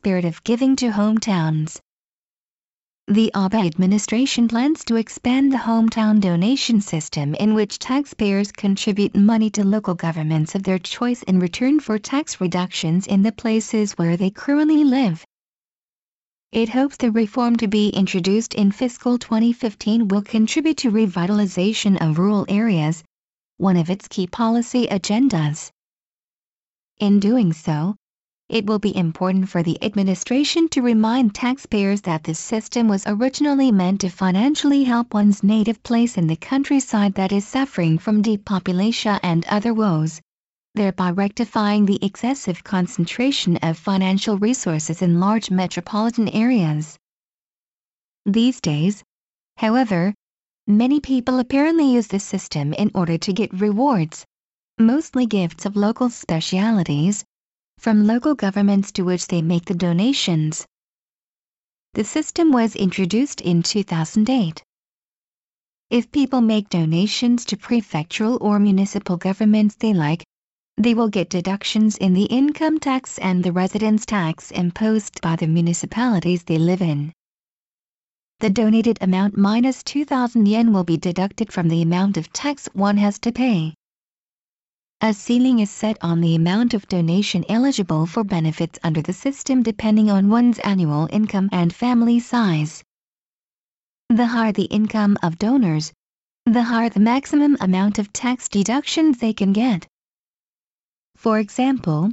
[0.00, 1.78] spirit of giving to hometowns.
[3.06, 9.50] The Abe administration plans to expand the hometown donation system in which taxpayers contribute money
[9.50, 14.16] to local governments of their choice in return for tax reductions in the places where
[14.16, 15.22] they currently live.
[16.50, 22.18] It hopes the reform to be introduced in fiscal 2015 will contribute to revitalization of
[22.18, 23.04] rural areas,
[23.58, 25.70] one of its key policy agendas.
[26.96, 27.96] In doing so,
[28.50, 33.70] it will be important for the administration to remind taxpayers that this system was originally
[33.70, 39.20] meant to financially help one's native place in the countryside that is suffering from depopulation
[39.22, 40.20] and other woes,
[40.74, 46.98] thereby rectifying the excessive concentration of financial resources in large metropolitan areas.
[48.26, 49.04] These days,
[49.58, 50.12] however,
[50.66, 54.24] many people apparently use this system in order to get rewards,
[54.76, 57.24] mostly gifts of local specialities,
[57.80, 60.66] from local governments to which they make the donations.
[61.94, 64.62] The system was introduced in 2008.
[65.88, 70.22] If people make donations to prefectural or municipal governments they like,
[70.76, 75.46] they will get deductions in the income tax and the residence tax imposed by the
[75.46, 77.14] municipalities they live in.
[78.40, 82.98] The donated amount minus 2,000 yen will be deducted from the amount of tax one
[82.98, 83.74] has to pay.
[85.02, 89.62] A ceiling is set on the amount of donation eligible for benefits under the system
[89.62, 92.84] depending on one's annual income and family size.
[94.10, 95.90] The higher the income of donors,
[96.44, 99.86] the higher the maximum amount of tax deductions they can get.
[101.16, 102.10] For example,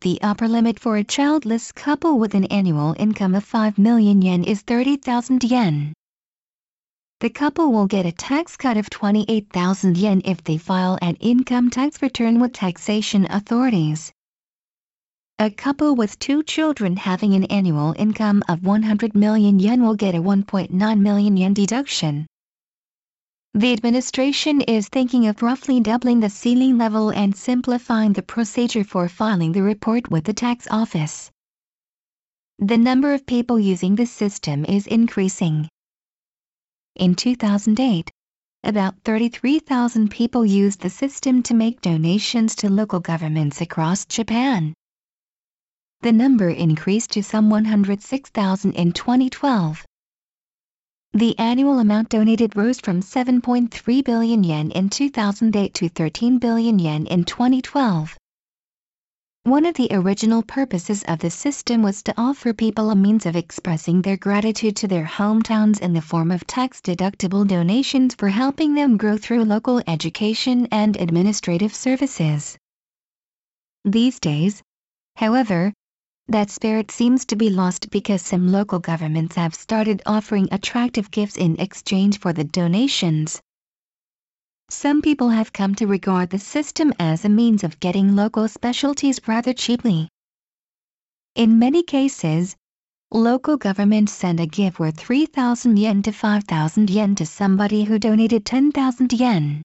[0.00, 4.42] the upper limit for a childless couple with an annual income of 5 million yen
[4.42, 5.92] is 30,000 yen
[7.22, 11.70] the couple will get a tax cut of 28,000 yen if they file an income
[11.70, 14.10] tax return with taxation authorities.
[15.38, 20.16] A couple with two children having an annual income of 100 million yen will get
[20.16, 22.26] a 1.9 million yen deduction.
[23.54, 29.08] The administration is thinking of roughly doubling the ceiling level and simplifying the procedure for
[29.08, 31.30] filing the report with the tax office.
[32.58, 35.68] The number of people using this system is increasing.
[36.96, 38.10] In 2008,
[38.64, 44.74] about 33,000 people used the system to make donations to local governments across Japan.
[46.02, 49.86] The number increased to some 106,000 in 2012.
[51.14, 57.06] The annual amount donated rose from 7.3 billion yen in 2008 to 13 billion yen
[57.06, 58.18] in 2012.
[59.44, 63.34] One of the original purposes of the system was to offer people a means of
[63.34, 68.96] expressing their gratitude to their hometowns in the form of tax-deductible donations for helping them
[68.96, 72.56] grow through local education and administrative services.
[73.84, 74.62] These days,
[75.16, 75.72] however,
[76.28, 81.36] that spirit seems to be lost because some local governments have started offering attractive gifts
[81.36, 83.40] in exchange for the donations.
[84.72, 89.20] Some people have come to regard the system as a means of getting local specialties
[89.28, 90.08] rather cheaply.
[91.34, 92.56] In many cases,
[93.12, 98.46] local governments send a gift worth 3,000 yen to 5,000 yen to somebody who donated
[98.46, 99.62] 10,000 yen.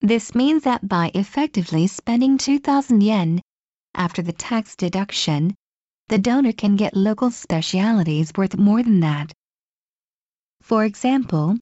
[0.00, 3.42] This means that by effectively spending 2,000 yen,
[3.94, 5.54] after the tax deduction,
[6.08, 9.30] the donor can get local specialities worth more than that.
[10.62, 11.58] For example,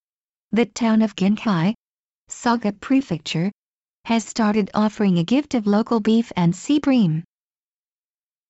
[0.53, 1.75] the town of Genkai,
[2.35, 3.53] Saga Prefecture,
[4.07, 7.23] has started offering a gift of local beef and sea bream.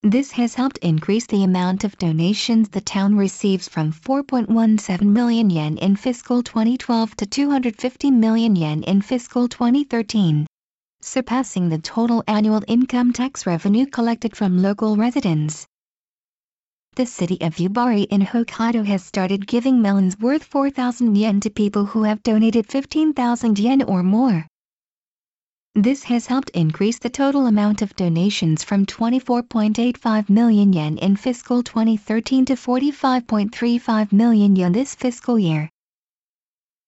[0.01, 5.77] This has helped increase the amount of donations the town receives from 4.17 million yen
[5.77, 10.47] in fiscal 2012 to 250 million yen in fiscal 2013,
[11.01, 15.67] surpassing the total annual income tax revenue collected from local residents
[16.95, 21.85] the city of Yubari in Hokkaido has started giving melons worth 4,000 yen to people
[21.85, 24.45] who have donated 15,000 yen or more.
[25.75, 31.63] This has helped increase the total amount of donations from 24.85 million yen in fiscal
[31.63, 35.69] 2013 to 45.35 million yen this fiscal year.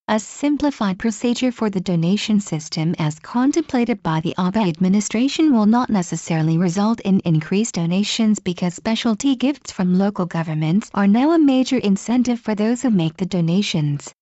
[0.07, 5.89] A simplified procedure for the donation system as contemplated by the Abe administration will not
[5.89, 11.79] necessarily result in increased donations because specialty gifts from local governments are now a major
[11.79, 14.13] incentive for those who make the donations.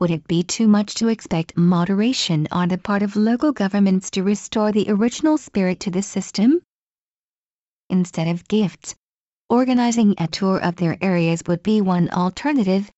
[0.00, 4.22] Would it be too much to expect moderation on the part of local governments to
[4.22, 6.62] restore the original spirit to the system?
[7.90, 8.94] Instead of gifts,
[9.50, 12.90] organizing a tour of their areas would be one alternative,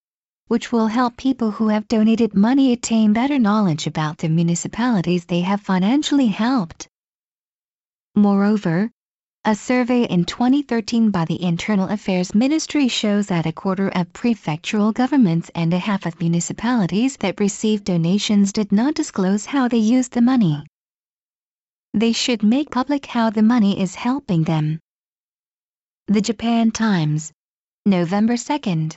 [0.47, 5.41] which will help people who have donated money attain better knowledge about the municipalities they
[5.41, 6.87] have financially helped.
[8.15, 8.89] Moreover,
[9.47, 14.93] A survey in 2013 by the Internal Affairs Ministry shows that a quarter of prefectural
[14.93, 20.11] governments and a half of municipalities that received donations did not disclose how they used
[20.11, 20.65] the money.
[21.93, 24.81] They should make public how the money is helping them.
[26.07, 27.31] The Japan Times,
[27.85, 28.85] November 2nd.